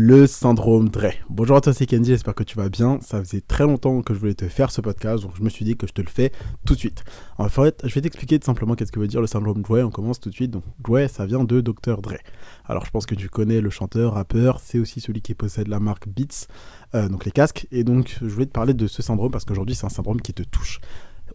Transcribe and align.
le 0.00 0.28
syndrome 0.28 0.90
Dre. 0.90 1.10
Bonjour 1.28 1.56
à 1.56 1.60
toi, 1.60 1.74
c'est 1.74 1.84
Kenji, 1.84 2.12
j'espère 2.12 2.36
que 2.36 2.44
tu 2.44 2.56
vas 2.56 2.68
bien. 2.68 3.00
Ça 3.00 3.18
faisait 3.18 3.40
très 3.40 3.64
longtemps 3.64 4.00
que 4.00 4.14
je 4.14 4.20
voulais 4.20 4.34
te 4.34 4.46
faire 4.46 4.70
ce 4.70 4.80
podcast, 4.80 5.24
donc 5.24 5.32
je 5.36 5.42
me 5.42 5.48
suis 5.48 5.64
dit 5.64 5.76
que 5.76 5.88
je 5.88 5.92
te 5.92 6.00
le 6.00 6.06
fais 6.06 6.30
tout 6.64 6.74
de 6.74 6.78
suite. 6.78 7.02
En 7.36 7.48
fait, 7.48 7.80
je 7.82 7.92
vais 7.92 8.00
t'expliquer 8.00 8.38
tout 8.38 8.46
simplement 8.46 8.76
qu'est-ce 8.76 8.92
que 8.92 9.00
veut 9.00 9.08
dire 9.08 9.20
le 9.20 9.26
syndrome 9.26 9.60
Dre. 9.60 9.80
On 9.84 9.90
commence 9.90 10.20
tout 10.20 10.30
de 10.30 10.34
suite. 10.36 10.52
Donc, 10.52 10.62
Dre, 10.78 11.10
ça 11.10 11.26
vient 11.26 11.42
de 11.42 11.60
Dr. 11.60 12.00
Dre. 12.00 12.14
Alors, 12.64 12.86
je 12.86 12.92
pense 12.92 13.06
que 13.06 13.16
tu 13.16 13.28
connais 13.28 13.60
le 13.60 13.70
chanteur, 13.70 14.14
rappeur, 14.14 14.60
c'est 14.60 14.78
aussi 14.78 15.00
celui 15.00 15.20
qui 15.20 15.34
possède 15.34 15.66
la 15.66 15.80
marque 15.80 16.08
Beats, 16.08 16.46
euh, 16.94 17.08
donc 17.08 17.24
les 17.24 17.32
casques. 17.32 17.66
Et 17.72 17.82
donc, 17.82 18.18
je 18.20 18.28
voulais 18.28 18.46
te 18.46 18.52
parler 18.52 18.74
de 18.74 18.86
ce 18.86 19.02
syndrome 19.02 19.32
parce 19.32 19.44
qu'aujourd'hui, 19.44 19.74
c'est 19.74 19.86
un 19.86 19.90
syndrome 19.90 20.20
qui 20.20 20.32
te 20.32 20.44
touche. 20.44 20.78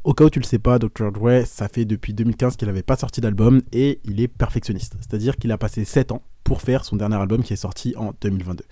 Au 0.06 0.14
cas 0.14 0.24
où 0.24 0.30
tu 0.30 0.40
le 0.40 0.46
sais 0.46 0.60
pas, 0.60 0.80
Dr. 0.80 1.12
Dre, 1.12 1.46
ça 1.46 1.68
fait 1.68 1.84
depuis 1.84 2.14
2015 2.14 2.56
qu'il 2.56 2.70
n'avait 2.70 2.82
pas 2.82 2.96
sorti 2.96 3.20
d'album 3.20 3.62
et 3.74 4.00
il 4.06 4.22
est 4.22 4.30
perfectionniste. 4.30 4.96
C'est-à-dire 5.02 5.36
qu'il 5.36 5.52
a 5.52 5.58
passé 5.58 5.84
7 5.84 6.14
ans 6.14 6.22
pour 6.44 6.62
faire 6.62 6.86
son 6.86 6.96
dernier 6.96 7.16
album 7.16 7.44
qui 7.44 7.54
est 7.54 7.58
sorti 7.58 7.94
en 7.98 8.14
2022. 8.22 8.64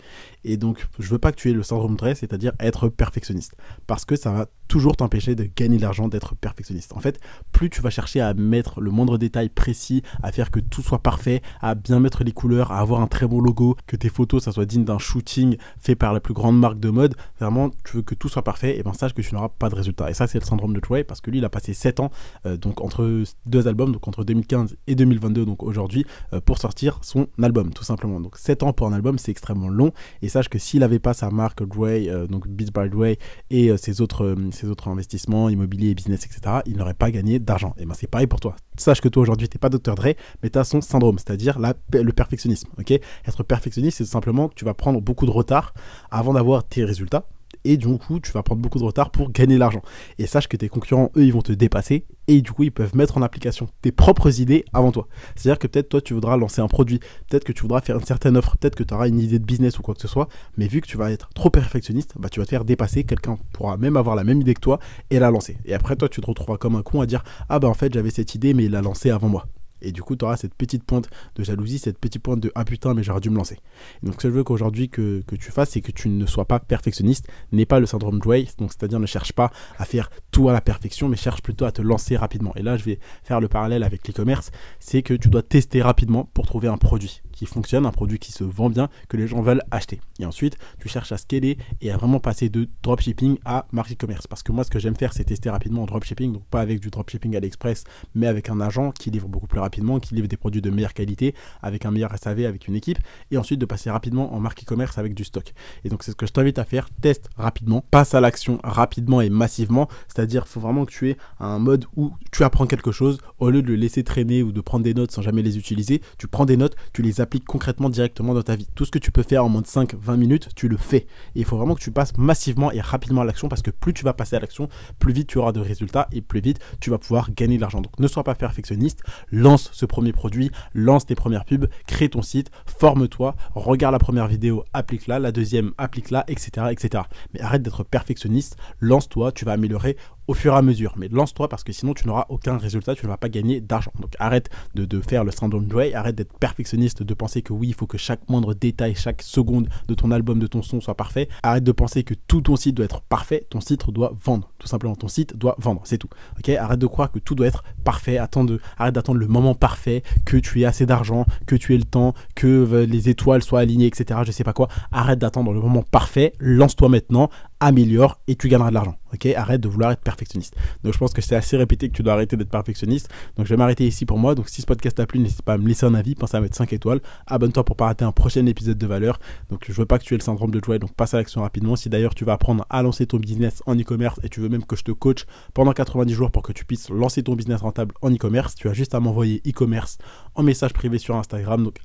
Et 0.43 0.57
donc, 0.57 0.88
je 0.99 1.07
veux 1.09 1.20
pas 1.20 1.31
que 1.31 1.38
tu 1.38 1.49
aies 1.49 1.53
le 1.53 1.63
syndrome 1.63 1.95
Dre, 1.95 2.16
c'est-à-dire 2.16 2.52
être 2.59 2.89
perfectionniste, 2.89 3.55
parce 3.88 4.05
que 4.05 4.16
ça 4.16 4.31
va 4.31 4.48
toujours 4.67 4.95
t'empêcher 4.95 5.35
de 5.35 5.49
gagner 5.55 5.77
de 5.77 5.81
l'argent, 5.81 6.07
d'être 6.07 6.34
perfectionniste. 6.35 6.93
En 6.93 6.99
fait, 6.99 7.20
plus 7.52 7.70
tu 7.70 7.81
vas 7.81 7.89
chercher 7.89 8.21
à 8.21 8.34
mettre 8.34 8.79
le 8.79 8.89
moindre 8.89 9.17
détail 9.17 9.49
précis, 9.49 10.02
à 10.23 10.31
faire 10.31 10.49
que 10.49 10.59
tout 10.59 10.81
soit 10.81 10.99
parfait, 10.99 11.41
à 11.62 11.76
bien 11.76 11.99
mettre 11.99 12.23
les 12.23 12.31
couleurs, 12.31 12.71
à 12.71 12.79
avoir 12.79 13.02
un 13.02 13.07
très 13.07 13.27
bon 13.27 13.41
logo, 13.41 13.76
que 13.85 13.98
tes 13.98 14.09
photos, 14.09 14.43
ça 14.43 14.51
soit 14.51 14.65
digne 14.65 14.85
d'un 14.85 14.98
shooting 14.98 15.57
fait 15.77 15.95
par 15.95 16.13
la 16.13 16.21
plus 16.21 16.34
grande 16.34 16.57
marque 16.57 16.79
de 16.79 16.90
mode, 16.90 17.15
vraiment, 17.40 17.70
tu 17.84 17.98
veux 17.98 18.01
que 18.01 18.15
tout 18.15 18.29
soit 18.29 18.43
parfait, 18.43 18.77
et 18.77 18.84
ben 18.84 18.93
sache 18.93 19.13
que 19.13 19.21
tu 19.21 19.35
n'auras 19.35 19.49
pas 19.49 19.70
de 19.70 19.76
résultat. 19.76 20.09
Et 20.09 20.13
ça, 20.13 20.26
c'est 20.26 20.40
le 20.40 20.45
syndrome 20.45 20.73
de 20.73 20.79
Dre, 20.79 21.03
parce 21.05 21.20
que 21.20 21.29
lui, 21.29 21.40
il 21.40 21.45
a 21.45 21.49
passé 21.49 21.73
7 21.73 21.99
ans, 21.99 22.09
euh, 22.45 22.55
donc 22.55 22.81
entre 22.81 23.23
deux 23.45 23.67
albums, 23.67 23.91
donc 23.91 24.07
entre 24.07 24.23
2015 24.23 24.77
et 24.88 24.95
2022, 24.95 25.45
donc 25.45 25.63
aujourd'hui, 25.63 26.05
euh, 26.34 26.40
pour 26.40 26.57
sortir 26.57 26.99
son 27.01 27.27
album, 27.41 27.60
tout 27.70 27.83
simplement. 27.83 28.20
Donc 28.20 28.38
7 28.38 28.63
ans 28.63 28.73
pour 28.73 28.88
un 28.88 28.93
album, 28.93 29.17
c'est 29.20 29.31
extrêmement 29.31 29.70
long, 29.70 29.91
et 30.21 30.29
sache 30.29 30.49
que 30.49 30.57
s'il 30.57 30.79
n'avait 30.79 30.99
pas 30.99 31.13
sa 31.13 31.29
marque 31.29 31.63
Dre, 31.63 31.85
euh, 31.85 32.27
donc 32.27 32.47
Beats 32.47 32.71
by 32.73 32.89
Dre, 32.89 33.15
et 33.49 33.77
ses 33.77 34.01
autres 34.01 34.35
ses 34.51 34.68
autres 34.68 34.87
investissements 34.87 35.49
immobiliers, 35.49 35.93
business, 35.93 36.26
etc., 36.26 36.62
il 36.65 36.77
n'aurait 36.77 36.93
pas 36.93 37.12
gagné 37.12 37.40
d'argent. 37.40 37.76
Et 37.77 37.85
ben 37.85 37.93
c'est 37.93 38.07
pareil 38.07 38.27
pour 38.27 38.40
toi. 38.40 38.55
Sache 38.77 39.01
que 39.01 39.09
toi 39.09 39.21
aujourd'hui, 39.21 39.48
tu 39.48 39.57
n'es 39.57 39.59
pas 39.59 39.70
Dr. 39.70 39.95
Dre, 39.95 40.15
mais 40.41 40.49
tu 40.49 40.57
as 40.57 40.63
son 40.63 40.81
syndrome, 40.81 41.20
c'est-à-dire 41.20 41.59
le 41.59 42.12
perfectionnisme. 42.12 42.70
ok? 42.79 42.91
Être 42.91 43.43
perfectionniste, 43.43 43.98
c'est 43.99 44.05
simplement 44.05 44.48
que 44.49 44.55
tu 44.55 44.65
vas 44.65 44.73
prendre 44.73 45.01
beaucoup 45.01 45.25
de 45.25 45.31
retard 45.31 45.73
avant 46.09 46.34
d'avoir 46.34 46.63
tes 46.63 46.84
résultats 46.84 47.25
et 47.65 47.77
du 47.77 47.87
coup 47.98 48.20
tu 48.20 48.31
vas 48.31 48.43
prendre 48.43 48.62
beaucoup 48.62 48.79
de 48.79 48.84
retard 48.84 49.12
pour 49.12 49.31
gagner 49.31 49.57
l'argent. 49.57 49.81
Et 50.17 50.27
sache 50.27 50.48
que 50.48 50.57
tes 50.57 50.70
concurrents, 50.70 51.12
eux, 51.15 51.23
ils 51.23 51.34
vont 51.34 51.41
te 51.41 51.51
dépasser 51.51 52.05
et 52.27 52.41
du 52.41 52.51
coup 52.51 52.63
ils 52.63 52.71
peuvent 52.71 52.95
mettre 52.95 53.18
en 53.18 53.21
application 53.21 53.68
tes 53.81 53.91
propres 53.91 54.40
idées 54.40 54.65
avant 54.73 54.91
toi. 54.91 55.07
C'est-à-dire 55.35 55.59
que 55.59 55.68
peut-être 55.68 55.90
toi 55.90 56.01
tu 56.01 56.13
voudras 56.13 56.37
lancer 56.37 56.62
un 56.62 56.68
produit, 56.68 56.99
peut-être 57.29 57.43
que 57.43 57.51
tu 57.51 57.63
voudras 57.63 57.81
faire 57.81 57.98
une 57.98 58.05
certaine 58.05 58.37
offre, 58.37 58.57
peut-être 58.57 58.76
que 58.76 58.84
tu 58.84 58.93
auras 58.93 59.07
une 59.07 59.20
idée 59.20 59.40
de 59.40 59.45
business 59.45 59.79
ou 59.79 59.81
quoi 59.81 59.95
que 59.95 60.01
ce 60.01 60.07
soit, 60.07 60.27
mais 60.57 60.68
vu 60.68 60.81
que 60.81 60.87
tu 60.87 60.98
vas 60.98 61.12
être 61.12 61.29
trop 61.34 61.49
perfectionniste, 61.49 62.13
bah, 62.18 62.29
tu 62.29 62.40
vas 62.40 62.45
te 62.45 62.49
faire 62.49 62.65
dépasser, 62.65 63.03
quelqu'un 63.03 63.37
pourra 63.53 63.77
même 63.77 63.98
avoir 63.98 64.16
la 64.16 64.23
même 64.23 64.41
idée 64.41 64.53
que 64.53 64.62
toi 64.62 64.79
et 65.09 65.19
la 65.19 65.31
lancer. 65.31 65.57
Et 65.66 65.73
après 65.73 65.96
toi 65.96 66.09
tu 66.09 66.22
te 66.22 66.28
retrouveras 66.28 66.57
comme 66.57 66.75
un 66.75 66.84
con 66.84 67.01
à 67.01 67.06
dire 67.06 67.23
ah 67.50 67.59
bah 67.59 67.68
en 67.68 67.73
fait 67.73 67.94
j'avais 67.94 68.12
cette 68.12 68.35
idée 68.35 68.53
mais 68.53 68.66
il 68.66 68.72
l'a 68.72 68.81
lancée 68.81 69.09
avant 69.09 69.29
moi. 69.29 69.46
Et 69.81 69.91
du 69.91 70.01
coup, 70.01 70.16
tu 70.16 70.25
auras 70.25 70.38
cette 70.38 70.56
petite 70.56 70.84
pointe 70.84 71.09
de 71.35 71.44
jalousie, 71.44 71.79
cette 71.79 71.97
petite 71.97 72.22
pointe 72.22 72.40
de 72.40 72.51
ah 72.56 72.66
putain, 72.66 72.94
mais 72.94 73.03
j'aurais 73.03 73.22
dû 73.22 73.29
me 73.29 73.38
lancer. 73.38 73.57
donc, 74.03 74.16
ce 74.16 74.18
que 74.19 74.29
je 74.29 74.34
veux 74.34 74.44
qu'aujourd'hui 74.44 74.90
que, 74.90 75.24
que, 75.28 75.35
tu 75.35 75.51
fasses, 75.51 75.72
c'est 75.72 75.81
que 75.81 75.91
tu 75.91 76.09
ne 76.09 76.25
sois 76.25 76.46
pas 76.46 76.59
perfectionniste, 76.59 77.28
n'aie 77.51 77.66
pas 77.66 77.79
le 77.79 77.85
syndrome 77.85 78.19
Dway, 78.19 78.47
donc 78.57 78.72
c'est-à-dire 78.72 79.00
ne 79.00 79.06
cherche 79.06 79.34
pas 79.34 79.52
à 79.78 79.85
faire 79.85 80.09
tout 80.31 80.50
à 80.50 80.53
la 80.53 80.62
perfection, 80.62 81.09
mais 81.09 81.18
cherche 81.18 81.41
plutôt 81.41 81.66
à 81.66 81.72
te 81.72 81.81
lancer 81.81 82.16
rapidement. 82.18 82.53
Et 82.56 82.62
là, 82.62 82.78
je 82.78 82.84
vais 82.84 83.00
faire 83.24 83.40
le 83.40 83.47
parallèle 83.47 83.84
avec 83.84 84.07
l'e-commerce, 84.07 84.52
c'est 84.79 85.02
que 85.02 85.13
tu 85.13 85.29
dois 85.29 85.44
tester 85.44 85.81
rapidement 85.81 86.29
pour 86.34 86.46
trouver 86.46 86.68
un 86.68 86.78
produit 86.78 87.22
qui 87.41 87.47
fonctionne, 87.47 87.88
un 87.88 87.91
produit 87.91 88.19
qui 88.19 88.31
se 88.31 88.44
vend 88.44 88.69
bien, 88.69 88.88
que 89.09 89.17
les 89.17 89.25
gens 89.25 89.41
veulent 89.41 89.63
acheter. 89.72 90.00
Et 90.19 90.25
ensuite, 90.28 90.59
tu 90.79 90.88
cherches 90.88 91.11
à 91.11 91.17
scaler 91.17 91.57
et 91.81 91.89
à 91.89 91.97
vraiment 91.97 92.19
passer 92.19 92.50
de 92.50 92.69
dropshipping 92.84 93.39
à 93.45 93.66
market 93.72 93.97
commerce. 93.97 94.28
Parce 94.28 94.44
que 94.44 94.51
moi, 94.51 94.63
ce 94.63 94.69
que 94.69 94.78
j'aime 94.78 94.95
faire, 94.95 95.11
c'est 95.11 95.23
tester 95.23 95.50
rapidement 95.50 95.81
en 95.81 95.85
dropshipping, 95.88 96.34
donc 96.34 96.44
pas 96.51 96.62
avec 96.62 96.79
du 96.79 96.91
dropshipping 96.91 97.35
à 97.35 97.39
l'express, 97.39 97.84
mais 98.13 98.28
avec 98.28 98.51
un 98.51 98.62
agent 98.62 98.91
qui 98.91 99.09
livre 99.09 99.28
beaucoup 99.28 99.47
plus 99.47 99.59
rapidement, 99.59 100.00
qui 100.00 100.13
livre 100.13 100.28
des 100.28 100.38
produits 100.38 100.62
de 100.62 100.69
meilleure 100.69 100.94
qualité, 100.94 101.34
avec 101.63 101.84
un 101.88 101.90
meilleur 101.90 102.16
SAV, 102.16 102.46
avec 102.46 102.68
une 102.68 102.75
équipe, 102.75 103.00
et 103.31 103.40
ensuite 103.40 103.59
de 103.59 103.66
passer 103.66 103.90
rapidement 103.90 104.35
en 104.35 104.40
market 104.40 104.68
commerce 104.68 105.00
avec 105.00 105.16
du 105.16 105.24
stock. 105.24 105.51
Et 105.84 105.90
donc, 105.90 106.03
c'est 106.03 106.12
ce 106.12 106.16
que 106.16 106.28
je 106.28 106.34
t'invite 106.34 106.59
à 106.59 106.63
faire. 106.63 106.91
Teste 107.01 107.28
rapidement, 107.38 107.84
passe 107.90 108.13
à 108.13 108.22
l'action 108.22 108.59
rapidement 108.63 109.19
et 109.19 109.31
massivement. 109.31 109.88
C'est-à-dire, 110.07 110.47
faut 110.47 110.59
vraiment 110.59 110.85
que 110.85 110.91
tu 110.91 111.09
aies 111.09 111.18
un 111.40 111.57
mode 111.57 111.85
où 111.96 112.12
tu 112.31 112.44
apprends 112.44 112.68
quelque 112.68 112.91
chose, 112.91 113.18
au 113.40 113.50
lieu 113.50 113.63
de 113.63 113.68
le 113.68 113.78
laisser 113.78 114.03
traîner 114.03 114.44
ou 114.44 114.51
de 114.51 114.62
prendre 114.62 114.84
des 114.84 114.94
notes 114.94 115.12
sans 115.12 115.24
jamais 115.24 115.41
les 115.41 115.57
utiliser, 115.57 116.03
tu 116.19 116.28
prends 116.28 116.46
des 116.46 116.57
notes, 116.57 116.75
tu 116.94 117.01
les 117.01 117.19
appliques 117.19 117.31
concrètement 117.40 117.90
directement 117.90 118.34
dans 118.34 118.44
ta 118.44 118.56
vie. 118.56 118.68
Tout 118.75 118.86
ce 118.86 118.92
que 118.92 119.00
tu 119.00 119.12
peux 119.12 119.24
faire 119.24 119.46
en 119.46 119.50
moins 119.50 119.62
de 119.62 119.68
5-20 119.68 120.16
minutes, 120.18 120.50
tu 120.56 120.68
le 120.68 120.78
fais. 120.78 121.08
Et 121.36 121.40
il 121.40 121.46
faut 121.46 121.58
vraiment 121.58 121.75
que 121.75 121.81
tu 121.81 121.92
passes 121.92 122.18
massivement 122.18 122.72
et 122.72 122.81
rapidement 122.81 123.22
à 123.22 123.25
l'action 123.25 123.50
parce 123.50 123.62
que 123.62 123.72
plus 123.72 123.94
tu 123.94 124.03
vas 124.03 124.14
passer 124.14 124.36
à 124.36 124.40
l'action, 124.40 124.69
plus 125.00 125.14
vite 125.14 125.28
tu 125.28 125.38
auras 125.38 125.52
de 125.52 125.59
résultats 125.59 126.08
et 126.12 126.22
plus 126.22 126.42
vite 126.42 126.59
tu 126.80 126.90
vas 126.90 126.97
pouvoir 126.97 127.31
gagner 127.31 127.56
de 127.56 127.62
l'argent. 127.62 127.81
Donc 127.81 128.00
ne 128.00 128.08
sois 128.08 128.24
pas 128.24 128.36
perfectionniste, 128.36 129.02
lance 129.31 129.69
ce 129.72 129.86
premier 129.86 130.12
produit, 130.12 130.52
lance 130.74 131.06
tes 131.06 131.16
premières 131.16 131.46
pubs, 131.46 131.68
crée 131.88 132.09
ton 132.09 132.22
site, 132.22 132.52
forme-toi, 132.66 133.36
regarde 133.56 133.94
la 133.94 134.00
première 134.00 134.28
vidéo, 134.28 134.63
applique-la, 134.74 135.19
la 135.19 135.31
deuxième, 135.31 135.72
applique-la, 135.78 136.25
etc., 136.28 136.68
etc. 136.72 137.03
Mais 137.34 137.42
arrête 137.42 137.62
d'être 137.62 137.84
perfectionniste, 137.84 138.58
lance-toi, 138.80 139.31
tu 139.31 139.46
vas 139.46 139.53
améliorer 139.53 139.98
au 140.28 140.34
fur 140.34 140.54
et 140.54 140.58
à 140.58 140.62
mesure. 140.62 140.94
Mais 140.98 141.08
lance-toi 141.08 141.48
parce 141.50 141.64
que 141.64 141.72
sinon 141.72 141.94
tu 141.94 142.08
n'auras 142.08 142.26
aucun 142.30 142.58
résultat, 142.58 142.96
tu 142.96 143.06
ne 143.06 143.12
vas 143.12 143.18
pas 143.18 143.30
gagner 143.30 143.62
d'argent. 143.62 143.92
Donc 144.00 144.16
arrête 144.20 144.50
de, 144.76 145.02
faire 145.02 145.24
le 145.24 145.32
syndrome 145.32 145.66
Dre, 145.66 145.94
arrête 145.94 146.16
d'être 146.16 146.38
perfectionniste, 146.38 147.04
de 147.04 147.14
penser 147.14 147.42
que 147.42 147.54
oui, 147.54 147.70
il 147.70 147.74
faut 147.74 147.88
que 147.88 147.98
chaque 147.98 148.30
moindre 148.30 148.54
détail, 148.54 148.96
chaque 148.96 149.22
seconde 149.22 149.70
de 149.88 149.94
ton 149.94 150.12
album, 150.12 150.40
de 150.40 150.48
ton 150.48 150.62
son 150.62 150.81
soit 150.81 150.96
parfait. 150.96 151.28
Arrête 151.44 151.64
de 151.64 151.72
penser 151.72 152.04
que 152.04 152.14
tout 152.14 152.42
ton 152.42 152.56
site 152.56 152.76
doit 152.76 152.86
être 152.86 153.02
parfait, 153.02 153.46
ton 153.50 153.62
site 153.62 153.90
doit 153.90 154.14
vendre. 154.24 154.52
Tout 154.60 154.68
simplement, 154.68 154.96
ton 154.96 155.08
site 155.08 155.36
doit 155.38 155.56
vendre, 155.60 155.81
c'est 155.86 155.98
tout. 155.98 156.10
Arrête 156.58 156.80
de 156.80 156.88
croire 156.88 157.12
que 157.12 157.20
tout 157.20 157.36
doit 157.36 157.48
être 157.48 157.64
parfait, 157.84 158.18
Attends 158.18 158.44
de, 158.44 158.60
arrête 158.78 158.94
d'attendre 158.94 159.20
le 159.20 159.28
moment 159.28 159.56
parfait, 159.56 160.04
que 160.26 160.38
tu 160.38 160.62
aies 160.62 160.66
assez 160.66 160.86
d'argent, 160.86 161.26
que 161.48 161.56
tu 161.56 161.74
aies 161.74 161.78
le 161.78 161.84
temps, 161.84 162.14
que 162.36 162.48
euh, 162.48 162.86
les 162.86 163.10
étoiles 163.10 163.42
soient 163.42 163.62
alignées, 163.62 163.88
etc. 163.88 164.20
Je 164.26 164.31
sais 164.31 164.44
pas 164.44 164.54
quoi. 164.54 164.68
Arrête 164.92 165.20
d'attendre 165.20 165.54
le 165.54 165.60
moment 165.60 165.84
parfait, 165.84 166.34
lance-toi 166.40 166.90
maintenant, 166.90 167.30
améliore 167.62 168.20
et 168.28 168.36
tu 168.36 168.50
gagneras 168.50 168.70
de 168.70 168.74
l'argent. 168.74 168.98
Arrête 169.36 169.62
de 169.62 169.70
vouloir 169.70 169.92
être 169.92 170.02
perfectionniste. 170.02 170.56
Donc 170.84 170.94
je 170.94 170.98
pense 170.98 171.14
que 171.14 171.22
c'est 171.22 171.36
assez 171.36 171.56
répété 171.56 171.90
que 171.90 171.94
tu 171.94 172.02
dois 172.02 172.14
arrêter 172.14 172.36
d'être 172.38 172.50
perfectionniste. 172.50 173.10
Donc 173.38 173.46
je 173.46 173.52
vais 173.52 173.58
m'arrêter 173.58 173.86
ici 173.86 174.06
pour 174.06 174.18
moi. 174.18 174.34
Donc 174.34 174.50
si 174.50 174.62
ce 174.62 174.66
podcast 174.66 174.98
t'a 174.98 175.06
plu, 175.06 175.20
n'hésite 175.20 175.44
pas 175.44 175.54
à 175.54 175.58
me 175.58 175.68
laisser 175.68 175.86
un 175.86 175.94
avis, 175.94 176.16
pense 176.16 176.34
à 176.34 176.42
mettre 176.42 176.56
5 176.56 176.74
étoiles, 176.74 177.02
abonne-toi 177.28 177.64
pour 177.64 177.76
pas 177.76 177.86
rater 177.86 178.04
un 178.04 178.12
prochain 178.12 178.46
épisode 178.48 178.78
de 178.78 178.88
valeur. 178.88 179.20
Donc 179.50 179.66
je 179.68 179.74
veux 179.74 179.86
pas 179.86 180.00
que 180.00 180.04
tu 180.06 180.16
aies 180.16 180.18
le 180.18 180.24
syndrome 180.24 180.50
de 180.50 180.60
joie, 180.64 180.80
donc 180.80 180.94
passe 180.94 181.14
à 181.14 181.18
l'action 181.18 181.42
rapidement. 181.42 181.76
Si 181.76 181.88
d'ailleurs 181.88 182.16
tu 182.16 182.26
vas 182.26 182.34
apprendre 182.34 182.66
à 182.70 182.82
lancer 182.82 183.06
ton 183.06 183.18
business 183.18 183.62
en 183.68 183.78
e-commerce 183.78 184.20
et 184.24 184.30
tu 184.30 184.40
veux 184.40 184.50
même 184.50 184.66
que 184.66 184.76
je 184.76 184.84
te 184.84 184.92
coach 184.92 185.26
pendant 185.54 185.74
90 185.74 186.14
jours 186.14 186.32
pour 186.32 186.42
que 186.42 186.54
tu 186.54 186.66
puisses 186.66 186.90
lancer 186.90 187.22
ton 187.22 187.36
business 187.36 187.62
rentable 187.62 187.94
en 188.02 188.12
e-commerce, 188.12 188.56
tu 188.56 188.70
as 188.70 188.74
juste 188.74 188.96
à 188.96 189.00
m'envoyer 189.00 189.42
e-commerce 189.48 190.00
en 190.36 190.44
message 190.44 190.74
privé 190.74 190.97
sur 190.97 191.16
Instagram, 191.16 191.64
donc 191.64 191.75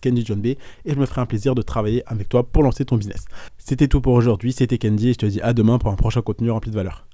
@kendyjohnb 0.00 0.46
et 0.46 0.58
je 0.86 0.94
me 0.94 1.06
ferai 1.06 1.20
un 1.20 1.26
plaisir 1.26 1.54
de 1.54 1.62
travailler 1.62 2.02
avec 2.06 2.28
toi 2.28 2.44
pour 2.44 2.62
lancer 2.62 2.84
ton 2.84 2.96
business. 2.96 3.24
C'était 3.58 3.88
tout 3.88 4.00
pour 4.00 4.14
aujourd'hui, 4.14 4.52
c'était 4.52 4.78
Candy 4.78 5.10
et 5.10 5.12
je 5.12 5.18
te 5.18 5.26
dis 5.26 5.40
à 5.40 5.52
demain 5.52 5.78
pour 5.78 5.90
un 5.90 5.96
prochain 5.96 6.22
contenu 6.22 6.50
rempli 6.50 6.70
de 6.70 6.76
valeur. 6.76 7.06